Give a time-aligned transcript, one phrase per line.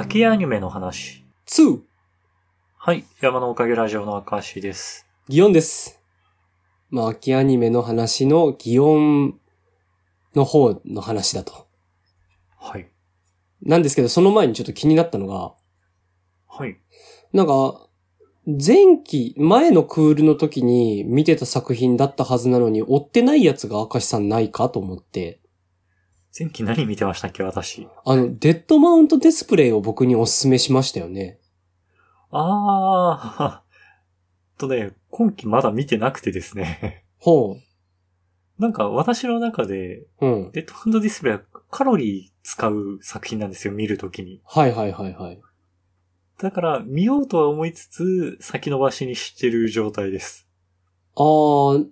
[0.00, 1.26] 秋アニメの話。
[1.46, 1.78] 2!
[2.78, 3.04] はい。
[3.20, 5.06] 山のおかげラジオの明石です。
[5.28, 6.00] 擬音です。
[6.88, 9.38] まあ、秋アニメの話の擬音
[10.34, 11.66] の方の話だと。
[12.58, 12.88] はい。
[13.60, 15.52] なんですけど、その前にちょっと気になったのが、
[16.48, 16.78] はい。
[17.34, 17.86] なんか、
[18.46, 25.40] 前期、前のクールの時に見てた作品だったはずなのに、追ってないやつが明石さんないかと思って、
[26.36, 27.88] 前期何見てましたっけ、私。
[28.04, 31.38] あの、デッドマウントディスプレイを僕にお勧めしましたよね。
[32.30, 37.04] あー、 とね、今期まだ見てなくてですね。
[37.18, 37.56] ほ
[38.58, 40.26] なんか私の中で、う。
[40.26, 40.50] うん。
[40.52, 44.40] デッドハンドディスプレイはカロリー使う作品なんですよ、見るときに。
[44.44, 45.40] はいはいはいはい。
[46.38, 50.46] だから、見ようとは思いつつ、先延ばしにしてる状態です。
[51.16, 51.86] あー、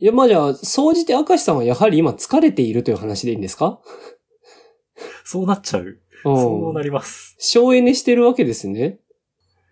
[0.00, 3.80] いや、まあじゃあ、総じて明石さんはやはり今疲れているという話でいいんですか？
[5.24, 5.82] そうなっちゃう。
[6.26, 7.36] うんそうなります。
[7.38, 8.98] 省エネしてるわけですね。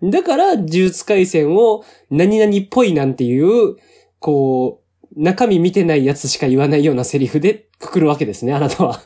[0.02, 3.76] だから、呪術回戦を何々っぽいなんていう、
[4.18, 4.82] こ
[5.14, 9.00] う、中身見てないやつしか言わないようなセリフでくくるわけですね、あなたは。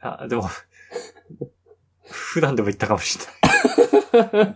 [0.00, 0.44] あ、でも、
[2.08, 3.18] 普段でも言ったかもし
[4.12, 4.54] れない。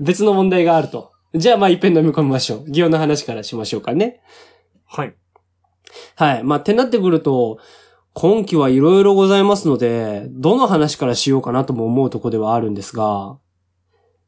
[0.00, 1.12] 別の問題があると。
[1.34, 2.64] じゃあ、まあ、一遍飲み込みましょう。
[2.70, 4.20] 擬音の話からしましょうかね。
[4.86, 5.14] はい。
[6.16, 6.44] はい。
[6.44, 7.58] まあ、ってなってくると、
[8.12, 13.36] 今期はいろいろございますので、どの話からしようかなとも思うところではあるんですが、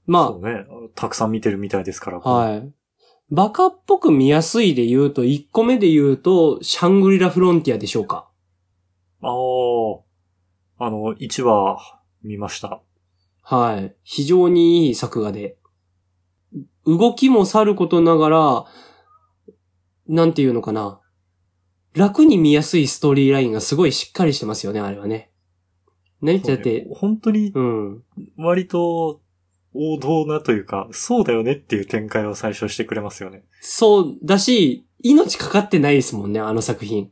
[0.06, 0.64] まそうね。
[0.94, 2.20] たくさん見てるみたいですから。
[2.22, 2.72] あ、はい。
[3.30, 8.28] バカっぽく見やすいで言うと、1個目で言うと、シャングリラフロンティアでしょうか。
[9.22, 10.86] ああ。
[10.86, 12.80] あの、1話見ました。
[13.42, 13.94] はい。
[14.02, 15.56] 非常にいい作画で。
[16.87, 18.65] 動きもさることながら、
[20.09, 21.01] なんていうのかな。
[21.95, 25.31] 楽に見やすいストーリーラインがすごいしっかりしてますよね、あれはね。
[26.20, 28.03] 何ってだって、本当にうん。
[28.37, 29.20] 割と
[29.75, 33.45] 王道なというか、そうだよねっていう展開を最初してくれますよね。
[33.61, 37.11] そうだし、命かかってないですもんね、あの作品。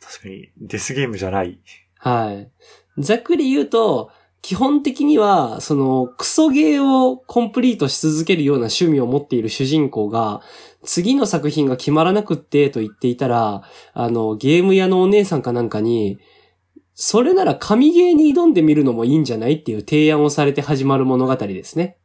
[0.00, 1.60] 確かに、デスゲームじゃない。
[1.98, 2.50] はい。
[2.98, 4.10] ざっくり言うと、
[4.42, 10.42] 基本的には、その、クソゲーをコンプリートし続けるような趣味を持っている主人公が、
[10.82, 13.62] 次の作品が決まらなくって、と言っていたら、
[13.94, 16.18] あの、ゲーム屋のお姉さんかなんかに、
[16.94, 21.98] それなら神ゲーに挑んでみるのもいいんじゃないっていう提案をされて始まる物語ですね。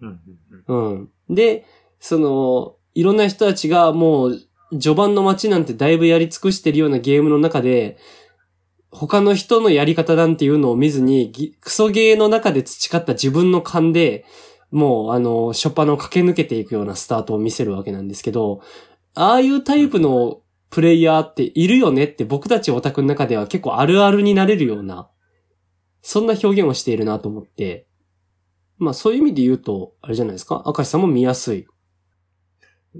[0.00, 0.20] うん
[0.68, 1.10] うん。
[1.28, 1.66] で、
[2.00, 4.40] その、いろんな人たちがもう、
[4.72, 7.98] 序盤の街なんてだいぶやり尽くしてるようなゲームの中で、
[8.92, 14.24] 他の人のやり方なんていうのを見ずに、クソゲーの中で培った自分の勘で、
[14.70, 18.60] もう、あの、初パの駆け抜けていくようなスタートを見せるわけなんですけど、
[19.14, 25.10] ああいうタイプのプレイヤーっているよねって僕たちオタクの中では結構あるあるになれるような、
[26.00, 27.86] そんな表現をしているなと思って、
[28.78, 30.64] まあそういう意味で言うと、あれじゃないですか？
[30.66, 31.66] 明石さんも見やすい。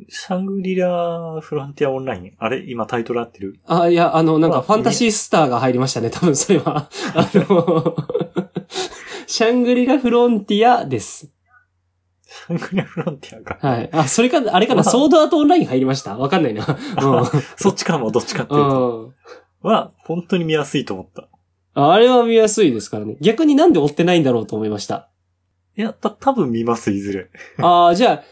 [0.09, 2.33] シャングリラフロンティアオンライン？
[2.39, 2.65] あれ？
[2.67, 3.61] 今タイトル合ってる？
[3.67, 6.89] あ、いや、あの、なんまあかファンタシースターが入りましたね、多分それは。
[7.15, 7.97] あの、
[9.27, 11.31] シャングリラフロンティアです。
[12.27, 13.59] シャングリラフロンティアか。
[13.61, 13.91] はい。
[13.93, 16.17] あ、それか、あれかな、まあソードアートオンライン入りました？
[16.17, 16.65] わかんないな。
[17.57, 18.79] そっちからもどっちかってういうと。
[18.79, 19.05] ん。
[19.05, 19.15] うん。
[19.61, 21.29] は、本当に見やすいと思った。
[21.75, 23.19] あれは見やすいですからね。
[23.21, 25.11] 逆になんで追ってないんだろうと思いました。
[25.77, 27.31] いや、た、多分見ます、いずれ。
[27.59, 28.23] ああ、じゃあ、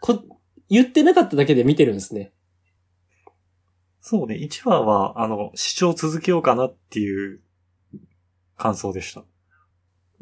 [0.00, 0.22] こ、
[0.68, 2.32] 言ってなかっただけで見てるんですね。
[4.00, 7.40] そうね、1話は、あの、視聴続けようかなっていう
[8.56, 9.24] 感想でした。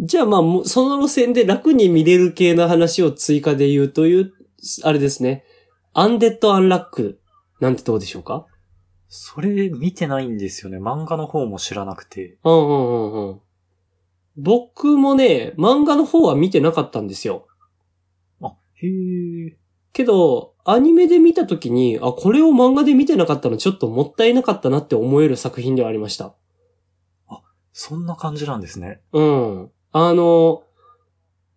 [0.00, 4.32] じゃあまあ、もうその路線で楽に見れる系の話を追加で言うという、
[4.82, 5.44] あれですね。
[5.92, 7.20] アンデッド・アンラック
[7.60, 8.46] なんてどうでしょうか？
[9.08, 10.78] それ見てないんですよね。
[10.78, 12.38] 漫画の方も知らなくて。
[12.42, 13.40] うんうんうんうん。
[14.36, 17.46] 僕もね、漫画の方は見てなかったんですよ。
[18.42, 19.56] あ、へえ。
[19.94, 26.34] けど、アニメで見たときに、あ、これを漫画で見てなかったのちょっともったいなかったなって思える作品ではありました。
[27.72, 29.00] そんな感じなんですね。
[29.12, 29.70] うん。
[29.92, 30.62] あの、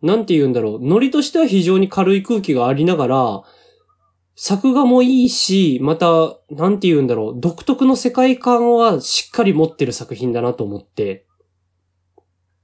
[0.01, 0.85] なんて言うんだろう。
[0.85, 3.43] ノリとしては非常に軽い空気がありながら、
[4.35, 7.41] 作画もいいし、また、なんて言うんだろう。
[7.41, 11.25] 独特の世界観はしっかり持ってる作品だなと思って。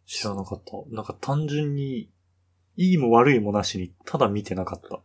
[0.05, 0.95] 知らなかった。
[0.95, 2.11] なんか単純に、
[2.75, 4.99] いいも悪いもなしに、ただ見てなかった。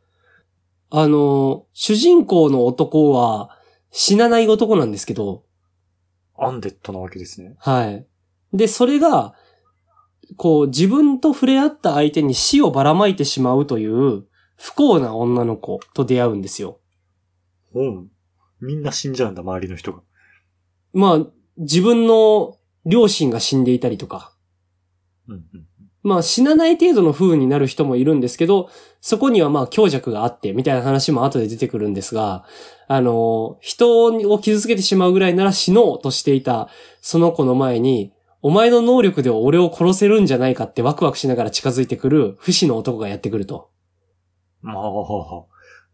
[0.91, 3.51] あの、主人公の男は
[3.91, 5.45] 死なない男なんですけど、
[6.37, 7.57] アンデッドなわけですね。
[7.59, 8.07] はい。
[8.53, 9.35] で、それが、
[10.37, 14.25] こう、自分と触れ合った相手に死をばらまいてしまうという、
[14.57, 16.81] 不幸な女の子と出会うんですよ。
[17.75, 18.09] うん。
[18.61, 20.03] みんな死んじゃうんだ、周りの人が。
[20.93, 21.27] まあ、
[21.59, 24.33] 自分の両親が死んでいたりとか、
[25.29, 25.67] うんうん。
[26.09, 28.71] まあ死なない程度の風になる人もいるんですけど、
[29.01, 32.45] そこにはまあ強弱があって、みたいな話も後で出てくるんですが、
[32.89, 36.69] あの、人を傷つけてしまうぐらいなら死のうとしていた
[37.03, 43.71] その子の前に、お前の能力で俺を殺せるんじゃないかってワクワクしながら近づいてくる不死の男がやってくると。
[44.63, 44.77] まあ、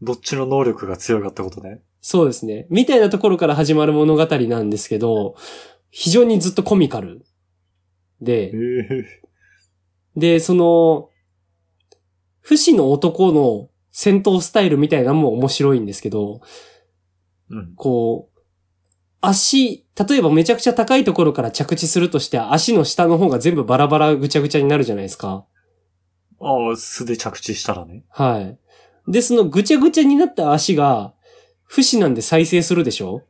[0.03, 1.81] どっちの能力が強いかってことね。
[2.01, 2.67] そうですね。
[2.69, 5.37] みたいなところから始まる物語なんですけど、
[5.91, 7.25] 非常にずっとコミカル。
[8.21, 8.53] で。
[10.17, 11.11] で、その、
[12.41, 16.41] 不死の男の戦闘スタイルみたいなのも面白いんですけど、
[17.51, 17.75] うん。
[17.75, 18.41] こう、
[19.21, 25.47] 足、例えばめちゃくちゃ高いところから着地するとして足の下の方が全部バラバラぐちゃぐちゃになるじゃないですか。
[26.41, 28.05] ああ、素で着地したらね。
[28.11, 28.59] はい。
[29.11, 31.15] で、そのぐちゃぐちゃになった足が、
[31.65, 33.23] 不死なんで再生するでしょ？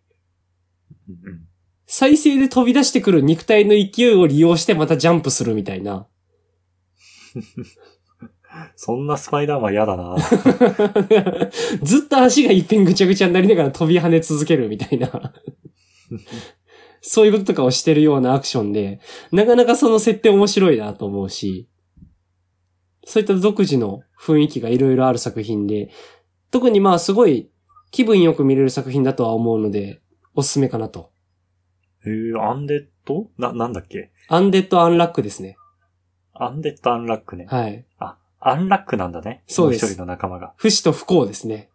[1.08, 1.48] うんうん。
[1.86, 6.08] 再生で飛び出してくる肉体の勢いを利用してまたジャンプするみたいな。
[8.76, 10.16] そんなスパイダーマン嫌だな。
[11.82, 15.34] ずっと足が一遍ぐちゃぐちゃになりながら飛び跳ね続けるみたいな。
[17.00, 19.00] そういうこととかをしてるようなアクションで、
[19.32, 21.69] なかなかその設定面白いなと思うし、
[23.04, 25.90] そういった独自の雰囲気がいろいろある作品で、
[26.50, 27.50] 特にまあすごい
[27.90, 30.00] 気分よく見れる作品だとは思うので、
[30.34, 31.10] おすすめかなと。
[32.06, 33.31] へえ、アンデッド？
[33.36, 34.10] な、なんだっけ？
[34.28, 35.56] アンデッド・アンラックですね。
[36.34, 37.46] アンデッドアンラックね。
[37.48, 37.84] はい。
[37.98, 39.42] あ、アンラックなんだね。
[39.46, 40.52] そうです一人の仲間が。
[40.56, 41.70] 不死と不幸ですね。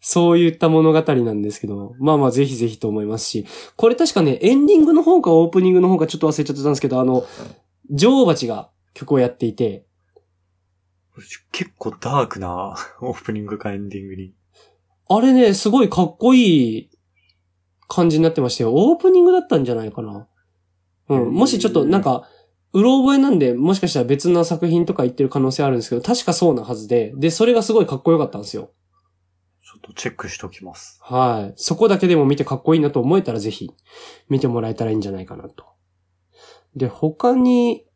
[0.00, 7.24] そういった物語なんですけど、まあまあぜひぜひと思いますし、これ確かね、エンディングの方かオープニングの方かちょっと忘れちゃってたんですけど、あの、
[7.90, 9.86] 女王蜂が曲をやっていて、
[11.52, 14.34] 結構ダークなオープニングかエンディングに。
[15.08, 16.90] あれね、すごいかっこいい
[17.88, 18.72] 感じになってましたよ。
[18.74, 20.26] オープニングだったんじゃないかな。
[21.08, 21.32] うん。
[21.32, 22.28] もしちょっとなんか、
[22.74, 28.72] うろ覚えなんで、もしかしたら別な作品とか言ってる可能性あるんですけど、確かそうなはずで、で、それがすごいかっこよかったんですよ。
[29.62, 30.98] ちょっとチェックしときます。
[31.00, 31.54] はい。
[31.56, 33.70] そこだけでも見てかっこいいなと思えたらぜひ
[34.28, 35.64] 見てもらえたらいいんじゃないかなと。
[36.74, 37.86] で、他に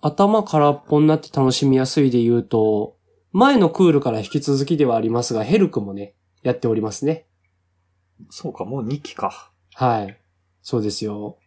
[0.00, 2.96] 頭空っぽになって楽しみやすいで言うと、
[3.32, 6.14] 前のクールから引き続きではありますが、ヘルクもね、
[6.44, 7.26] やっておりますね。
[8.30, 9.52] そうか、もう2期か。
[9.74, 10.20] はい。
[10.62, 11.38] そうですよ。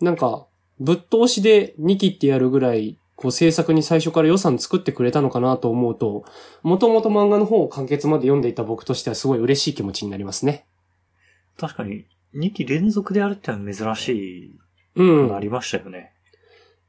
[0.00, 0.46] なんか、
[0.80, 6.24] ぶっ通しで2期ってやるぐらい、こう制作に最初から予算作ってくれたのかなと思うと、
[6.62, 10.66] もともと漫画の方を完結まで読んでいた僕としてはすごい嬉しい気持ちになりますね。
[11.58, 14.50] 確かに、2期連続でやるってのは珍し
[14.96, 15.38] ういのんあ。
[15.38, 16.12] りましたよね。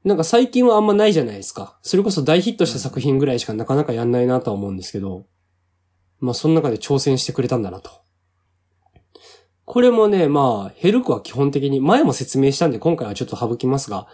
[0.05, 1.77] なんか最近はあんまないじゃないですか。
[1.81, 5.25] それこそ大ヒットした作品ぐらいしかなかなかやんないなとは思うんですけど。
[6.19, 7.91] まあその中で挑戦してくれたんだなと。
[9.71, 14.05] これもね、まあ、ヘルクは基本的に、前も説明したんで今回はちょっと省きますが、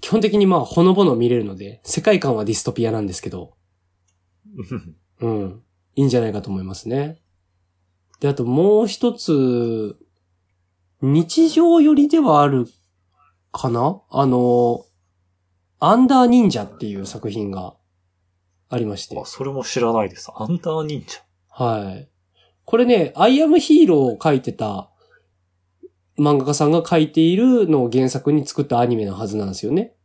[0.00, 3.52] 基本的にまあ、ほのぼの見れるので、世界観はディストピアなんですけど、
[5.20, 5.62] うん。
[5.94, 7.22] いいんじゃないかと思いますね。
[8.18, 9.96] で、あともう一つ、
[11.00, 12.66] 日常寄りではある
[13.52, 14.02] かな？
[14.10, 14.84] あの、
[15.78, 17.76] アンダー忍者っていう作品が
[18.68, 19.24] ありましてあ、。
[19.26, 20.28] それも知らないです。
[20.34, 21.20] アンダー忍者。
[21.50, 22.10] はい。
[22.70, 24.90] これね、アイアムヒーローを書いてた
[26.16, 29.96] 漫画家さんが書いているのを原作に作ったアニメのはずなんですよね。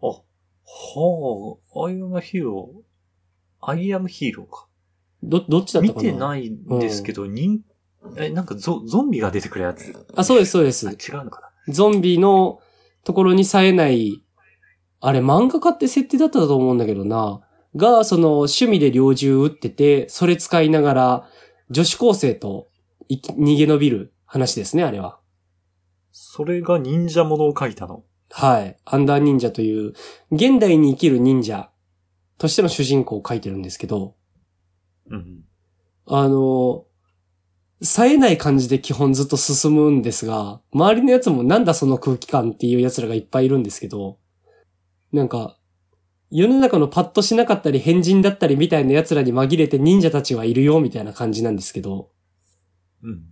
[0.00, 0.22] あ、は
[1.76, 3.70] あ、アイアムヒーロー。
[3.70, 4.66] アイアムヒーローか。
[5.22, 6.00] ど、どっちだった見かな？
[6.00, 7.60] てないんですけど、人、
[8.16, 9.94] え、なんかゾ、ゾンビが出てくるやつ。
[10.16, 10.86] あ、そうです、そうであす。
[10.86, 12.60] 違うのかゾンビの
[13.04, 14.24] ところに冴えない、
[15.00, 17.42] あれ漫画家って設定だったと思うんだけどな、
[17.76, 21.28] が、その趣味で猟銃撃ってて、それ使いながら
[21.70, 22.68] 女子高生と
[23.08, 25.18] い逃げ延びる話ですね、あれは。
[26.12, 28.04] それが忍者ものを書いたの？
[28.30, 28.76] はい。
[28.84, 29.94] アンダー忍者という、
[30.30, 31.70] 現代に生きる忍者
[32.38, 34.14] としての主人公を書いてるんですけど、
[35.10, 35.44] うん。
[36.06, 36.84] あの、
[37.82, 44.18] 冴えない感じで基本ずっと進むんですが、周りのやつもなんだその空気感っていう奴らがいっぱいいるんですけど、
[45.12, 45.58] なんか、
[46.30, 52.10] 世の中のパッとしなかったり変人だったりみたいな奴らに紛れて忍者たちはいるよみたいな感じなんですけど、
[53.02, 53.22] うん。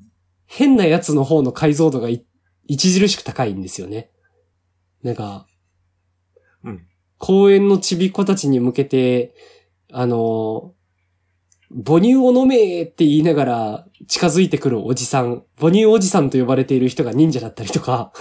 [0.46, 2.26] 変な奴の方の解像度がい
[2.70, 4.10] 著しく高いんですよね。
[5.02, 5.46] なんか、
[6.64, 6.86] うん。
[7.18, 9.34] 公園のちびっ子たちに向けて、
[9.90, 10.74] あの、
[11.84, 18.12] 母乳を飲めって言いながら近づいてくるおじさん、母乳おじさんと呼ばれている人が忍者だったりとか、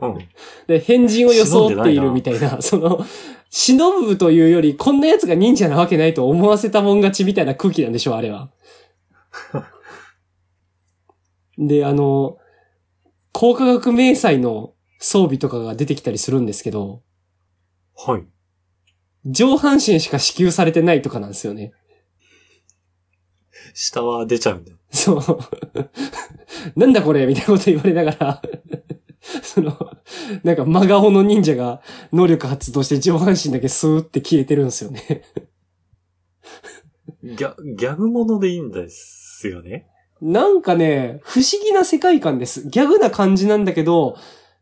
[0.00, 0.18] うん。
[0.66, 3.04] で変人を装っているみたいな、 その、
[3.50, 8.50] 忍ぶというより、こんな奴が忍者なわけないと思わせたもん勝ちみたいな空気なんでしょう、あれは。
[11.58, 12.38] で、あの、
[13.32, 17.02] 高化学迷彩の装備とかが出てきたりするんですけど、
[17.96, 18.24] はい。
[19.26, 21.72] 上半身しか支給されてないとかなんですよね。
[23.74, 24.72] 下は出ちゃうんだ。
[24.90, 25.38] そう。
[26.76, 28.42] なんだこれみたいなこと言われながら、
[29.42, 29.76] その、
[30.42, 31.80] なんか真顔の忍者が
[32.12, 35.22] 能力発動して上半身だけスーって消えてるんですよね。
[37.22, 39.86] ギャ、ギャグものでいいんですよね？
[40.20, 42.68] なんかね、不思議な世界観です。
[42.68, 44.16] ギャグな感じなんだけど、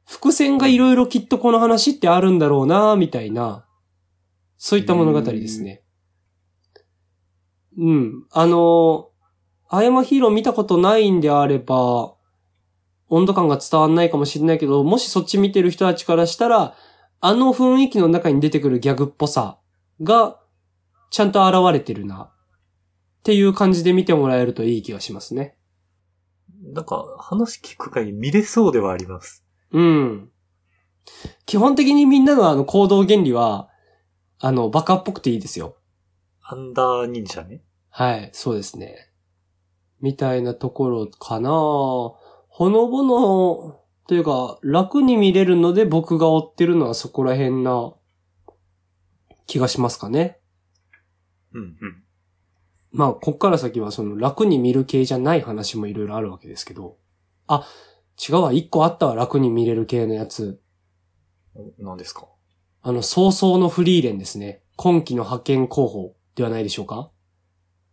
[0.06, 3.66] 伏線がいろいろきっとこの話ってあるんだろうな、みたいな、
[4.56, 5.82] そういった物語ですね。
[7.78, 8.26] うん。
[8.30, 9.10] あの、
[9.68, 12.14] あやまヒーロー見たことないんであれば、
[13.10, 16.74] 温度感が伝わんないかもしれないけど、もしそっち見てる人たちからしたら、
[17.20, 19.58] あの雰囲気の中に出てくるギャグっぽさ
[20.00, 20.40] が、
[21.10, 22.30] ちゃんと現れてるな。
[23.20, 25.58] っていう感じで見てもらえるといい気がしますね。
[26.72, 29.44] なんか、話聞く限り見れそうではあります。
[29.72, 30.30] うん。
[31.46, 33.68] 基本的にみんなのあの行動原理は、
[34.38, 35.76] あの、バカっぽくていいですよ。
[36.42, 37.62] アンダー忍者ね。
[37.90, 39.10] はい、そうですね。
[40.00, 41.50] みたいなところかな
[42.60, 47.94] ほのぼの、というか、楽に見れるので僕が追ってるのはそこら辺な
[49.46, 50.40] 気がしますかね。
[51.54, 52.04] うんうん。
[52.92, 56.98] まあ、こっから先はその楽に見る系じゃない話もいろいろあるわけですけど。
[57.46, 57.66] あ、
[58.28, 60.60] 違うわ、一個あったわ、楽に見れる系のやつ。
[61.54, 62.28] お何ですか？
[62.82, 64.62] あの、早々のフリーレンですね。
[64.76, 67.10] 今期の派遣候補ではないでしょうか？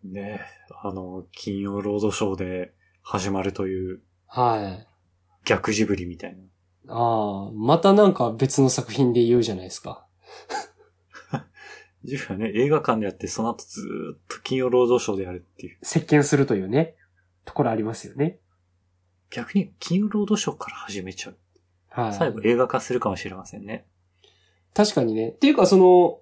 [0.04, 0.46] ねえ、
[0.84, 4.88] あの、金曜ロードショーで始まるというはい。
[5.46, 6.36] 逆ジブリみたい
[6.86, 6.94] な。
[6.94, 10.06] ああ、またなんか別の作品で言うじゃないですか。
[12.04, 15.78] ジブリはね、映画館でやって、その後ずーっと金曜ロードショーでやるっていう。
[15.82, 16.96] 席巻するというね、
[17.46, 18.40] ところありますよね。
[19.30, 21.38] 逆に金曜ロードショーから始めちゃう。
[21.90, 22.14] はい。
[22.14, 23.86] 最後映画化するかもしれませんね。
[24.74, 25.30] 確かにね。
[25.30, 26.20] っていうかその、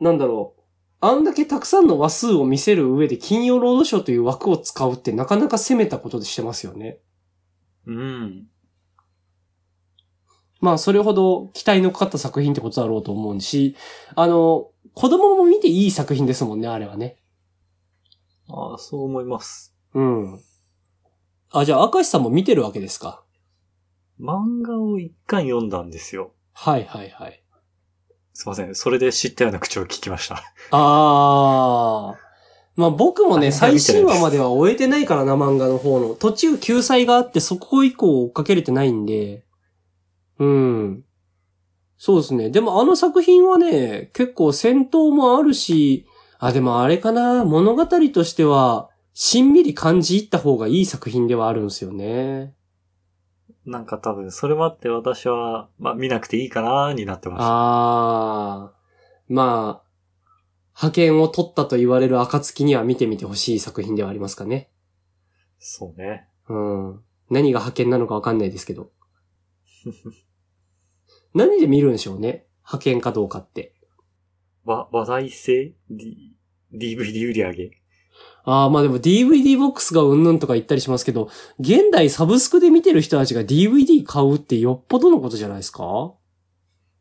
[0.00, 0.60] なんだろう。
[1.00, 6.98] あんだけたくさんの話数を見せる上で金曜ロードショーという枠を使うってなかなか攻めたことでしてますよね。
[7.86, 8.46] うん。
[10.60, 13.76] まあ、それほど期待のかかった作品ってことだろうと思うし、
[14.14, 17.18] あの、子供も見ていい作品ですもんね、あれはね。
[18.48, 19.74] ああ、そう思います。
[19.92, 20.40] うん。
[21.50, 23.22] あ、じゃあ、明石さんも見てるわけですか？
[24.20, 26.32] 漫画を一巻読んだんですよ。
[26.52, 27.42] はいはいはい。
[28.32, 28.74] すいません。
[28.74, 30.42] それで知ったような口を聞きました。
[30.70, 32.23] あー。
[32.76, 36.14] まあ僕もね、あ最新話までは終えてないからな、漫画の方の。
[36.14, 39.44] 途中救済があって、そこ以降追っかけれてないんで。
[40.38, 41.04] うん。
[41.96, 42.50] そうですね。
[42.50, 46.06] でもあの作品はね、結構戦闘もあるし、
[46.38, 52.54] あ、でもあれかな、物語としては、しんみり感じ入った方がいい作品ではあるんですよね。
[53.64, 57.44] なんか多分、それもあって私は、まあ見なくていいかなーになってました。
[57.46, 59.32] あー。
[59.32, 59.83] まあ、
[60.76, 64.70] 派遣を取ったと言われる暁には見てみてほしい作品ではありますかね。
[65.58, 66.28] そうね。
[66.48, 67.00] うん。
[67.30, 68.90] 何が派遣なのかわかんないですけど。
[71.34, 72.46] 何で見るんでしょうね？
[72.64, 73.74] 派遣かどうかって。
[74.64, 76.36] わ、話題性、D、
[76.72, 77.70] ?DVD 売り上げ？
[78.44, 81.28] ああ、まあでも DVD ボックスがうんぬんとか言ったりしますけど、
[81.58, 86.14] 現代サブスクで見てる人たちが DVD 買うってよっぽどのことじゃないですか？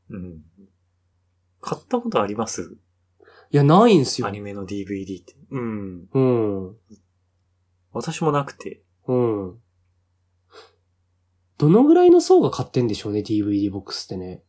[0.10, 0.42] うん。
[1.62, 2.76] 買ったことあります？
[3.54, 4.32] いや、ないんすよア。
[4.32, 5.36] ニメの DVD って。
[5.52, 6.10] うん。
[6.12, 6.76] うん。
[7.92, 8.82] 私もなくて。
[9.08, 9.60] うん。
[11.60, 14.42] どのぐらいの層が買ってんでしょうね、DVD ボックスってね。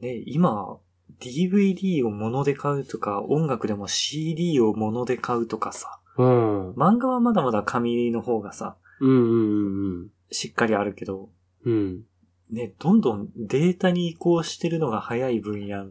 [0.00, 0.78] ね、今、
[1.20, 6.00] DVD を物で買うとか、音楽でも CD を物で買うとかさ。
[6.16, 6.72] うん。
[6.72, 11.30] 漫画はまだまだ紙の方がさ、うんうんうんしっかりあるけど、
[11.64, 11.72] うん。
[11.72, 12.02] うん。
[12.50, 15.86] ね、どんどんデータに移行してるのが早い分野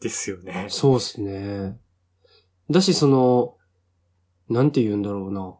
[0.00, 0.66] ですよね。
[0.68, 1.78] そうっすね。
[2.70, 3.56] だし、その、
[4.48, 5.56] なんて言うんだろうな。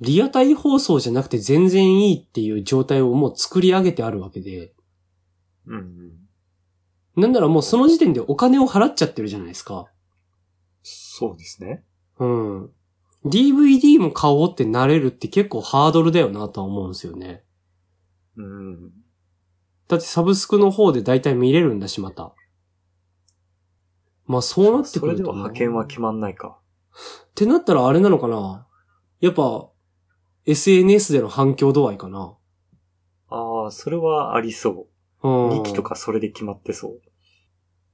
[0.00, 4.74] リアタイ放送じゃなくて全然いいっていう状態をもう作り上げてあるわけで。
[5.66, 6.12] うんうん。
[7.16, 9.86] なんならもうその時点でお金を払っちゃってるじゃないですか。
[10.82, 11.84] そうですね。
[12.18, 12.70] うん。
[13.24, 17.44] DVD も買おうってなれるって結構ハードルだよなとは思うんですよね。
[18.36, 18.90] うん。
[19.88, 22.34] だってサブスクの方で大体見れるんだし、また。
[24.26, 25.24] まあそうなってそれくるとな。
[25.24, 26.58] では派遣は決まんないか。
[27.30, 28.66] ってなったらあれなのかな
[29.20, 29.68] やっぱ、
[30.46, 32.36] SNS での反響度合いかな
[33.28, 34.88] ああ、それはありそ
[35.22, 35.30] うう。
[35.30, 35.48] ん。
[35.60, 37.00] 2期とかそれで決まってそう。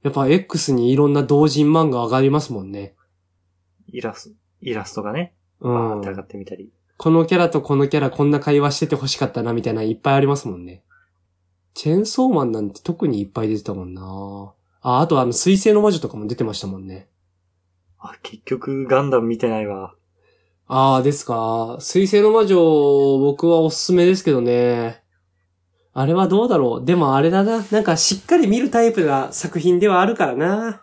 [0.03, 2.95] やっぱ X にいろんな同人漫画上がりますもんね。
[3.87, 6.71] イラスト、イラストがね、うバーっんて上がってみたり。
[6.97, 10.83] このキャラとこのキャラこんな会話してて欲しかったなみたいなのいっぱいありますもんね。
[11.73, 17.07] チェーンソーマンなんて特にいっぱい出てたもんなあ、あとあの、水星の魔女とかも出てましたもんね。
[17.99, 19.93] あ、結局ガンダム見てないわ。
[20.67, 21.77] ああ、ですか。
[21.79, 22.57] 水星の魔女、
[23.19, 25.03] 僕はおすすめですけどね。
[25.93, 26.85] あれはどうだろう。
[26.85, 27.63] でもあれだな。
[27.71, 30.81] なんかしっかり見るタイプな作品ではあるからな。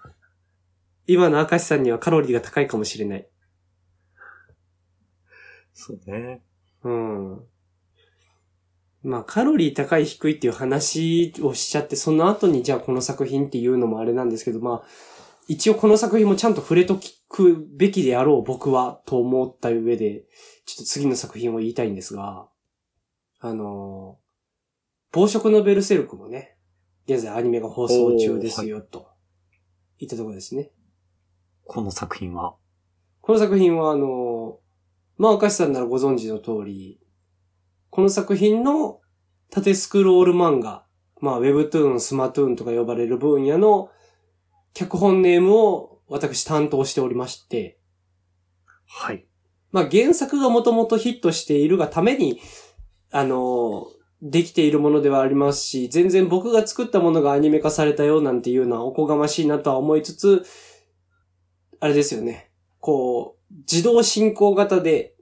[1.07, 3.27] 今の明石さんにはカロリーが高いかもしれない。
[5.73, 6.43] そうね。
[6.85, 7.41] うん。
[9.03, 14.89] まあ、カロリー高い低いっていう話をしちゃって、その後にじゃあこの作品っていうのもあれなんですけど、まあ、
[15.47, 20.25] 一応この作品もちゃんと触れとくべきであろう僕はと思った上で、
[20.67, 22.49] ちょっと次の作品を言いたいんですが、
[23.41, 24.19] あの
[25.13, 26.57] 暴食のベルセルクもね、
[27.07, 29.09] 現在アニメが放送中ですよ、と。
[29.99, 30.71] いったところですね。
[31.65, 32.57] この作品は？
[33.21, 34.59] この作品はあの、
[35.17, 37.01] まあ、明石さんならご存知の通り、
[37.91, 39.01] この作品の
[39.51, 40.85] 縦スクロール漫画、
[41.21, 43.91] まあ、ウェブトゥーン、スマトゥーンとか呼ばれる分野の
[44.75, 47.79] 脚本ネームを私担当しておりまして、
[48.87, 49.27] はい。
[49.73, 52.41] まあ、原作がもともとヒットしているがために、
[53.11, 53.87] あの、
[54.21, 60.45] できているものではありますし、全然僕が作ったものがアニメ化されたよなんていうのはおこがましいなとは思いつつ、
[61.81, 62.51] あれですよね。
[62.81, 65.15] こう、自動進行型で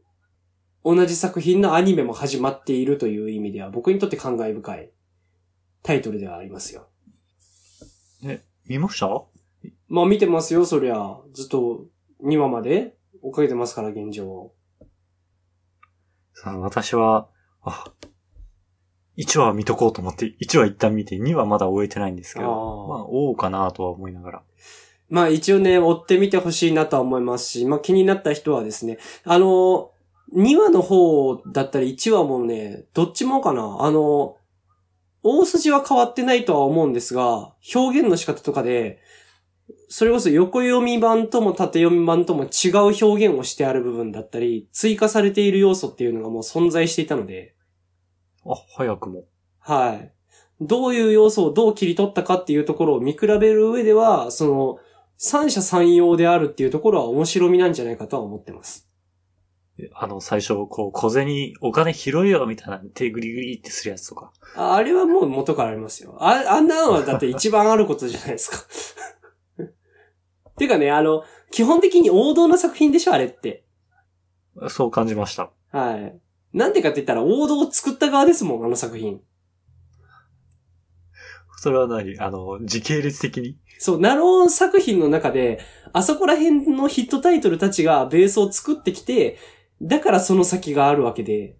[0.86, 4.90] 同じ作品のアニメも始まっているという意味では僕にとって感慨深い
[5.82, 6.88] タイトルではありますよ。
[8.22, 9.08] ね、見ました？
[9.88, 11.18] まあ見てますよ、そりゃ。
[11.32, 11.86] ずっと
[12.24, 14.52] 2話まで追っかけてますから、現状。
[16.34, 17.28] さあ、私は、
[17.62, 17.92] あ、
[19.16, 24.42] 1話は見とこうと思って、1話一旦見て、2話まだ終えてないんですけど、あーまあ、追おうかなとは思いながら。
[25.08, 29.92] まあ一応ね、追ってみてほしいなとは思いますし、まあ気になった人はですね、あの、
[30.34, 33.78] 2話の方だったり1話もね、どっちもかな。
[33.80, 34.36] あの、
[35.22, 39.00] 大筋は変わってないとは思うんですが、表現の仕方とかで、
[39.88, 47.54] それこそ横読み版とも縦読み版とも違う表現をしてある部分だったり、追加されている要素っていうのがもう存在していたので、
[48.44, 49.24] あ、早くも。
[49.58, 50.12] はい。
[50.60, 54.78] どういう要素をどう切り取ったかっていうところを見比べる上では、その、
[55.18, 58.85] 三者三様であるっていうところは面白みなんじゃないかとは思ってます。
[59.94, 64.32] あの、最初、こう、小銭、お金拾えよ、みたいな、手グリグリってするやつとか。
[64.56, 66.16] ああれはもう元からありますよ。
[66.18, 69.66] あ、あんなのはだって一番あることじゃないですか。
[70.56, 73.66] ていうかね、あの、基本的に王道な作品でしょ、あれって。
[74.68, 75.50] そう感じました。
[75.70, 76.18] はい。
[76.54, 79.20] なんでかって言ったら王道を作った側ですもん、あの作品。
[81.58, 82.18] それは何？
[82.18, 83.58] あの、時系列的に？
[83.78, 85.60] そう、ナロー作品の中で、
[85.92, 89.36] あそこら辺のヒットタイトルたちがベースを作ってきて、
[89.82, 91.56] だからその先があるわけで。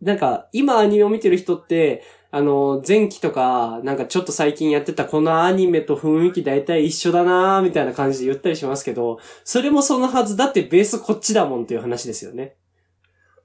[0.00, 12.56] なんか、今アニメを見てる人って、あの、前期とか、なんかちょっと最近やってたこのアニメと雰囲気大体一緒だなーみたいな感じで言ったりしますけど、それもそのはずだってベースこっちだもんっていう話ですよね。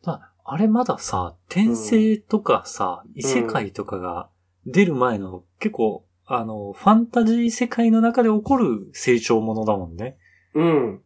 [0.06, 4.30] ああれまださ、転生とかさ、異世界とかが
[4.66, 10.18] 出る前の、結構、あの、ファンタジー世界の中で起こる成長ものだもんね。
[10.56, 11.02] うん。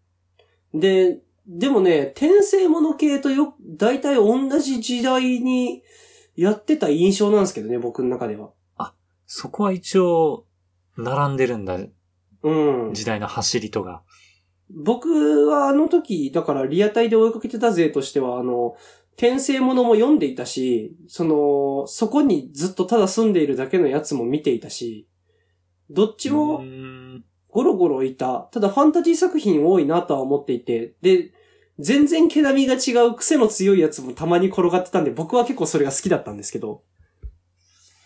[0.74, 5.84] で、でもね、転生もの系とよ、大体同じ時代に
[6.36, 8.52] やってた印象なんですけどね、僕の中では。
[9.36, 10.46] そこは一応、
[10.96, 11.78] 並んでるんだ。
[12.44, 12.94] うん。
[12.94, 14.04] 時代の走りとが。
[14.70, 18.76] 僕はあの時、だからリアタイで追いかけてた勢としては、あの、
[19.16, 25.08] 転生ものも読んでいたし、その、そこにずっとただ住んでいるだけのやつも見ていたし、
[25.90, 26.62] どっちうも
[27.54, 28.50] ゴロゴロいた。
[28.52, 31.32] ただファンタジー作品多いなとは思っていて、で、
[31.80, 36.82] 全然毛並みが違う癖の強いやつもたまに転がってたんで、僕は結構それが好きだったんですけど。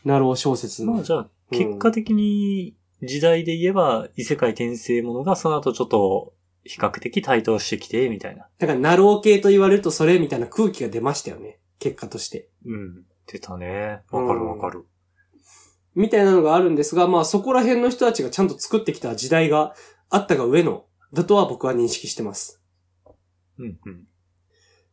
[0.03, 0.93] なるほど、小説の。
[0.93, 6.33] まあじゃあ、結果的に時代で言えば、異世界転生ものがその後ちょっと
[6.65, 8.47] 比較的台頭してきて、みたいな。
[8.59, 11.59] だから、ナロー系と言われるとそれみたいな空気が出ましたよね。
[11.79, 12.49] 結果として。
[12.65, 13.05] うん。
[13.27, 14.01] 出たね。
[14.11, 14.85] わかるわかる。
[15.97, 19.73] みたいなのがあるんですが、まあそこら辺の人たちがちゃんと作ってきた時代が
[20.11, 22.61] あったが上の、だとは僕は認識してます。
[23.57, 24.03] うんうん。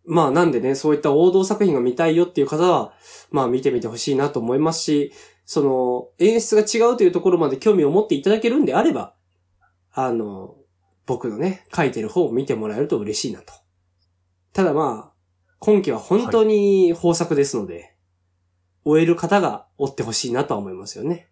[0.06, 2.94] まあなんでね、そういった王道作品が見たいよっていう方は、
[3.30, 5.12] まあ見てみてほしいなと思いますし、
[5.44, 9.14] その演出が違うというところまで興味を持っていただけるんであれば、
[9.92, 10.56] あの、
[11.04, 13.52] 僕のね、書いてる方を見てもらえると嬉しいなと。
[14.54, 15.14] ただまあ、
[15.58, 17.93] 今期は本当に豊作ですので、
[18.84, 21.28] 終える方が追ってほしいなとは思いますよね。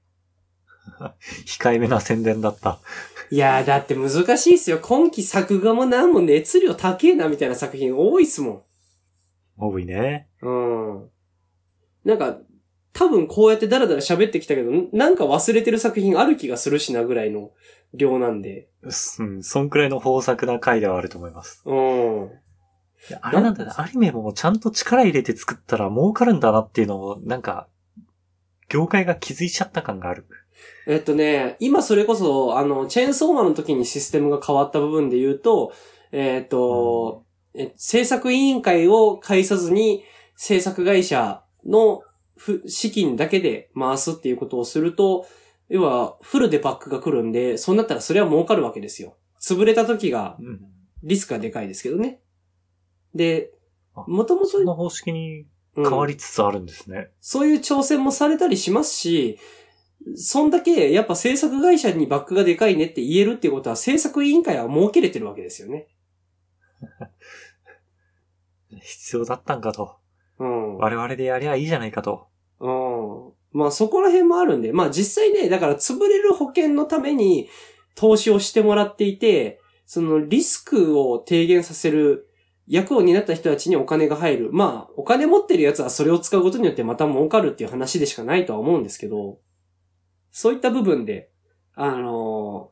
[1.46, 2.78] 控えめな宣伝だった。
[3.30, 4.78] いやー、だって難しいっすよ。
[4.82, 8.62] 今期作画もなんも熱量高えなみたいな作品多いっすもん。
[9.56, 10.28] モブイね。
[10.42, 11.10] うん。
[12.04, 12.38] なんか、
[12.92, 17.52] 多分こうやってダラダラ喋ってきたけど、んなんか忘れてる作品ある気がするしなぐらいの
[17.94, 18.68] 量なんで。
[19.18, 21.62] うん、そんくらいの豊作な回ではあると思います。
[21.64, 22.30] うん。
[23.20, 27.68] あれなんだね、アニメもちゃんと力入れて作ったら儲かるんだなっていうのを、なんか、
[28.68, 30.26] 業界が気づいちゃった感がある。
[30.86, 35.72] えっとね、今それこそ、あの、チェーンソーマンの時にシステムが変わった部分で言うと、
[36.12, 40.04] えっと、え制作委員会を介さずに
[40.36, 42.02] 制作会社の
[42.36, 45.26] ふ資金だけで回すっていうことをすると、
[45.68, 49.16] 要はフルでバックが来るんで、そうなったらそれは儲かるわけですよ。
[49.40, 50.60] 潰れた時がうん。
[51.02, 52.20] リスクがでかいですけどね。
[53.14, 53.52] で
[53.94, 57.10] あ、もともとその方式に変わりつつあるんですね。
[57.20, 59.38] そういう挑戦もされたりしますし、
[60.16, 65.86] そんだけやっぱ制作会社にバックがでかいねって言えるっていうことは制作委員会は設けれてるわけですよね。
[68.80, 69.96] 必要だったんかと。
[70.38, 70.76] うん。
[70.78, 72.26] 我々でやりゃいいじゃないかと。
[72.58, 73.32] うん。
[73.52, 77.48] まあそこら辺もあるんで、まあ実際ね、だから潰れる保険のために
[77.94, 82.31] 投資をしてもらっていて、そのリスクを低減させる
[82.72, 84.50] 役を担った人たちにお金が入る。
[84.50, 89.38] まあお金持ってるやつはそれを使うことによってまた儲かるっていう話でしかないとは思うんですけど、
[90.30, 91.30] そういった部分で、
[91.74, 92.70] あの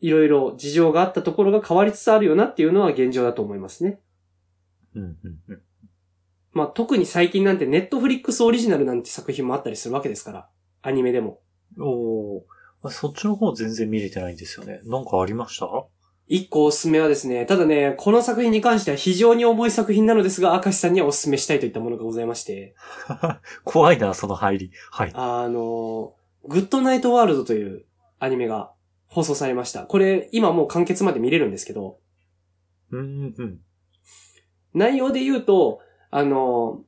[0.00, 3.98] いろいろ事情があったところが変わりつつあるよなっていうのは現状だと思いますね。
[4.94, 5.18] うん、うん、
[5.48, 5.62] うん。
[6.52, 10.48] まあ特に最近なんてネットフリックスオリジナルなんて作品もあったりするわけですから。
[10.82, 11.40] アニメでも。
[11.80, 12.42] おー
[12.90, 14.80] そっちの方全然見れてないんですよね。
[14.84, 15.66] なんかありました？
[16.28, 22.74] 一個おすすめはですね、ただね、この作品に関しては非常に重い作品なのですが、明石さんにはおすすめしたいといったものがございまして、
[23.64, 24.70] 怖いな、その入り。
[24.90, 25.10] はい。
[25.14, 26.14] あの、
[26.44, 27.86] グッドナイトワールドという
[28.18, 28.72] アニメが
[29.06, 29.84] 放送されました。
[29.84, 31.98] これ、今もう完結まで見れるんですけど、
[32.90, 33.58] うん、うん。
[34.74, 36.82] 内容で言うと、あの、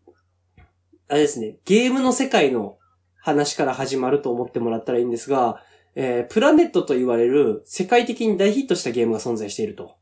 [1.08, 2.76] あれですね、ゲームの世界の
[3.16, 5.62] 話から始まると思ってもらったらいいんですが、
[6.02, 9.96] えープラネットと言われる世界的に大ヒットしたゲームが存在していると。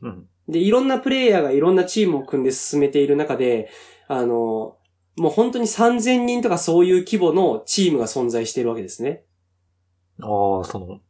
[0.00, 0.26] うん。
[0.48, 3.68] で、いろんなプレイヤーがいろんなチームを組んで進めている中で、
[4.08, 4.78] あの、
[5.16, 9.24] もう本当に3000人とかそういう規模のチームが存在しているわけですね。
[10.22, 11.00] ああ、その、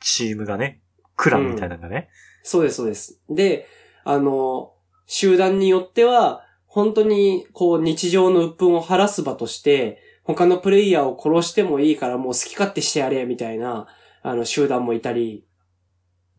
[0.00, 0.80] チームがね、
[1.16, 2.08] クランみたいなのがね。
[2.42, 3.20] そうです、そうです。
[3.28, 3.66] で、
[4.04, 4.72] あの、
[5.06, 9.98] 集団によっては、本当に、こう、日常の鬱憤を晴らす場として、
[10.34, 13.86] 他のプレイヤーを殺してもいいからもう好き勝手してやれ、みたいな、
[14.22, 15.46] あの、集団もいたり、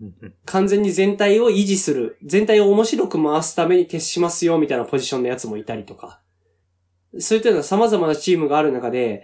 [0.02, 6.22] うんうん完全に全体を維持する、全体を面白く回すために徹しますよ、みたいなポジションのやつもいたりとか。
[7.20, 9.24] そういったような様々なチームがある中で、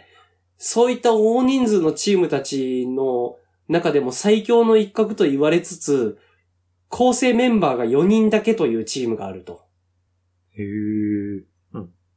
[0.58, 6.20] そういった大人数のチームたちの中でも最強の一角と言われつつ、
[6.90, 9.66] 構成メンバーが4人だけというチームがあると。
[10.58, 11.44] へえ。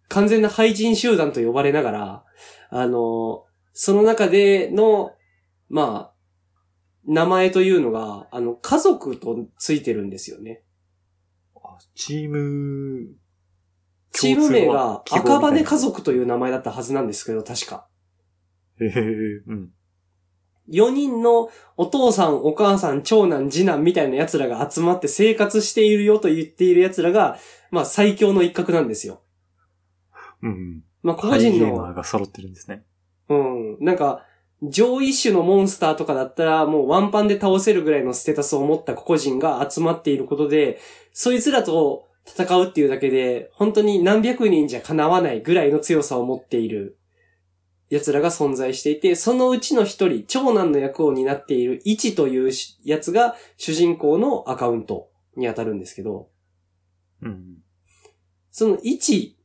[0.09, 2.25] 完全な廃人集団と呼ばれながら、
[2.71, 5.13] あの、その中での、
[5.69, 6.15] まあ、
[7.07, 10.63] 名前というのが、あの、家族とついてるんですよね。
[11.57, 13.09] あチーム、
[14.13, 17.87] チーム名が赤羽家希族という名前だったはずなんですけど、確か。
[18.79, 19.11] 望みたいな。
[19.11, 19.71] へえ、うん。
[20.71, 27.39] 4人のお父さん、お母さん、長男、次男みたいな奴らが集まって生活しているよと言っている奴らが、
[27.71, 29.23] まあ最強の一角なんですよ。
[30.43, 30.83] うん。
[31.03, 32.85] まあ個人のゲーマー、が揃ってるんですね。
[33.29, 33.77] うん。
[33.81, 34.25] なんか、
[34.63, 40.79] 上位種のモンスターとかだったら、もうワンパンで倒せるぐらいのステータスを持った個々人が集まっていることで、
[41.13, 46.99] そいつらと戦うっていうだけで、本当に何百人じゃ叶わないぐらいの強さを持っている
[47.89, 52.53] 奴らが存在していて、そのうちの一人、長男の役を担っている一という
[52.85, 56.29] やつが主人公のアカウントに当たるんですけど、
[57.23, 57.57] うん。
[58.51, 59.37] その一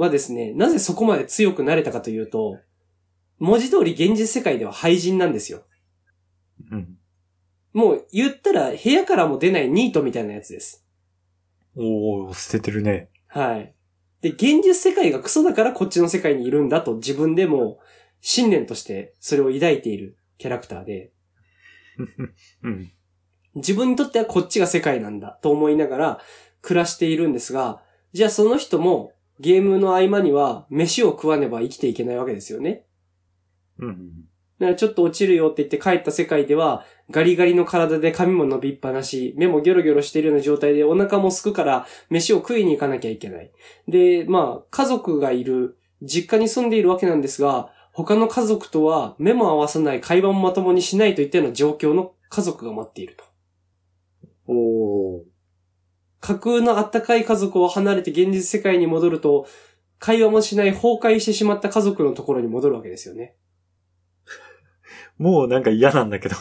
[0.00, 2.58] はですね、なぜそこまで強くなれたかというと、
[3.38, 5.62] 文字通り現実世界では廃人なんですよ。
[6.70, 6.96] うん。
[7.72, 10.86] もう言ったら部屋からも出ないニートみたいなやつです。
[11.76, 13.10] おー、捨ててるね。
[13.28, 13.74] はい。
[14.22, 17.78] で、現実世界がクソだからこっちの世界にいるんだと自分でも
[18.20, 21.12] 信念としてそれを抱いているキャラクターで、
[22.64, 22.92] うん。
[23.54, 26.20] 自分にとってはこっちが世界なんだと思いながら
[26.62, 27.82] 暮らしているんですが、
[28.12, 32.84] じゃあその人もゲームの合間には飯を食わねば生きていけないわけですよね。
[33.78, 33.96] うん。
[34.58, 43.50] だからちょっと落ちるよって言って帰った世界では、ガリガリの体で髪も伸びっぱなし、目もギョロギョロしているような状態でお腹も空くから飯を食いに行かなきゃいけない。
[43.88, 53.24] で、まあ、家族がいる、実家に住んでいるわけなんですが、他の家族とは目も合わさない会話もまともにしないといったような状況の家族が待っていると。
[54.46, 55.29] おー。
[56.20, 59.46] 架空のあったかい家族を離れて現実世界に戻ると、
[59.98, 63.36] 会話もしない崩壊してしまった家族のところに戻るわけですよね。
[65.18, 66.36] もうなんか嫌なんだけど。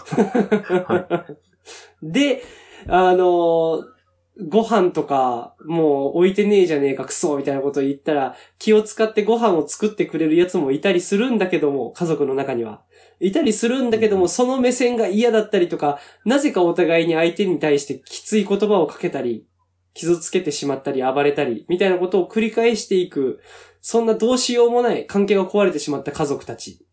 [2.01, 2.41] で、
[2.87, 3.99] あのー
[4.47, 12.81] ご飯とか、もう置いてねえじゃねえかクソみたいなことを言ったら、気を使ってご飯を作ってくれるやつもいたりするんだけども、家族の中には。
[13.19, 19.45] いたりするんだけども、その目線が嫌だったりとか、なぜかお互いに相手に対してきつい言葉をかけたり、
[19.93, 23.41] 傷つけてしまったり暴れたり、みたいなことを繰り返していく、
[23.81, 26.85] そんなどうしようもない関係が壊れてしまった家族たち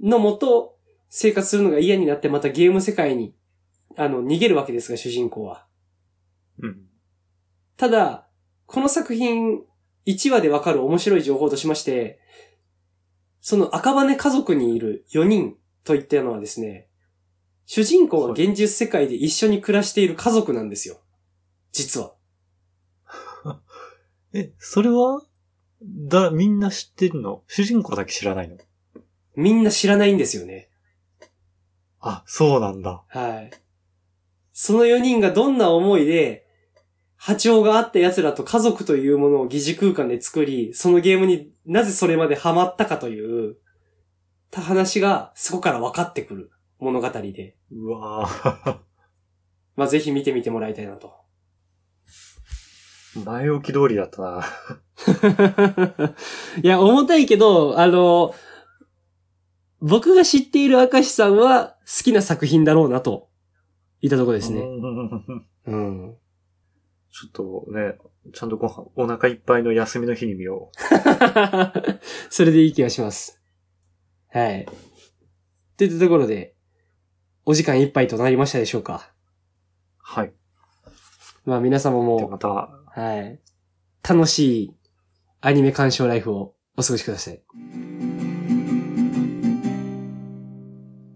[0.00, 0.76] のもと、
[1.10, 3.34] 生活するのが嫌になってまたゲーム世界に、
[3.96, 5.66] あの、逃げるわけですが、主人公は。
[6.60, 6.86] うん。
[7.76, 8.28] ただ、
[8.66, 9.62] この作品、
[10.06, 12.20] 1話でわかる面白い情報としまして、
[13.40, 16.88] その赤羽家族にいる4人といったのはですね、
[17.64, 21.00] 主人公が現実世界で一緒に暮らしている家族なんですよ。
[21.72, 22.14] 実は。
[24.32, 25.22] え、それは
[25.82, 27.44] だ、みんな知ってるの？
[27.46, 28.56] 主人公だけ知らないの？
[29.36, 30.70] みんな知らないんですよね。
[32.00, 33.04] あ、そうなんだ。
[33.08, 33.50] はい。
[34.52, 36.46] その4人がどんな思いで、
[37.16, 43.56] 波長があった奴らと家族というものを疑似空間で作り、そのゲームになぜそれまでハマったかという、
[44.50, 48.78] た話がそこから分かってくる物語で、うわぁ。
[49.76, 51.14] まあ、ぜひ見てみてもらいたいなと。
[53.24, 54.44] 前置き通りだったな。
[56.62, 58.34] いや、重たいけど、あの、
[59.80, 63.28] 僕が知っている明石さんは好きな作品だろうなと、
[64.00, 64.60] いったところですね。
[64.60, 66.16] うんうん。
[67.10, 67.96] ちょっとね、
[68.32, 70.70] ちゃんとご飯、お腹いっぱいの休みの日に見よ
[72.30, 73.40] それでいい気がします。
[74.30, 74.66] はい。
[75.76, 76.54] といったところで、
[77.44, 79.10] お時間いっぱいとなりましたでしょうか。
[79.10, 80.00] う。
[80.00, 80.32] はい。
[81.44, 83.38] まあ皆様で、も、また、はい。
[84.02, 84.74] 楽しい
[85.40, 87.40] アニメ鑑賞ライフをお過ごしください。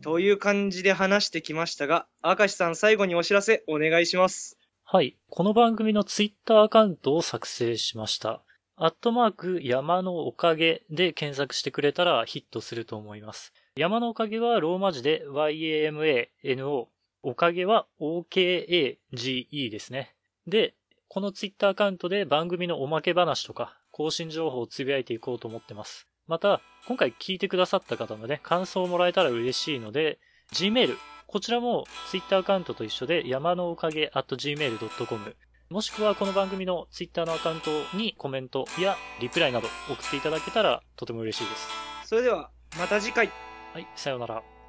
[0.00, 4.60] という感じで話してきましたが、明石さん最後にお知らせお願いします。
[4.84, 5.16] はい。
[5.28, 8.44] この番組のツイッターアカウントを作成しました。
[8.76, 13.52] アットマーク山のおかげで検索してくれたらヒットすると思います。
[13.74, 16.86] 山のおかげはローマ字で YAMANO。
[17.24, 20.14] おかげは OKAGE ですね。
[20.46, 20.74] で、
[21.14, 26.08] このツイッターアカウントで番組のおまけ話とか更新情報をつぶやいていこうと思ってます。
[26.26, 30.18] また、今回聞いてくださった方のね、感想をもらえたら嬉しいので、
[30.54, 30.96] Gmail、
[31.26, 35.36] こちらも Twitter アカウントと一緒で山のおかげ at gmail.com
[35.68, 41.68] もしくはこの番組の Twitter のアカウントにコメントやリプライなど送っていただけたらとても嬉しいです。
[42.06, 42.48] それでは、
[42.78, 43.30] また次回。
[43.74, 44.61] はい、さようなら。